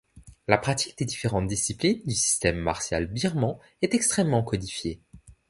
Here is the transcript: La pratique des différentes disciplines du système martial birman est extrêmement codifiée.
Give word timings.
La 0.47 0.57
pratique 0.57 0.97
des 0.97 1.05
différentes 1.05 1.45
disciplines 1.45 2.01
du 2.07 2.15
système 2.15 2.57
martial 2.57 3.05
birman 3.05 3.59
est 3.83 3.93
extrêmement 3.93 4.41
codifiée. 4.41 4.99